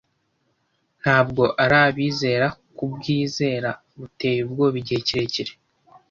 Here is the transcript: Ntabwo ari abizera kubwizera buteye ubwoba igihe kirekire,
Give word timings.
Ntabwo 1.01 1.43
ari 1.63 1.77
abizera 1.85 2.47
kubwizera 2.77 3.69
buteye 3.97 4.39
ubwoba 4.43 4.75
igihe 4.81 4.99
kirekire, 5.07 5.51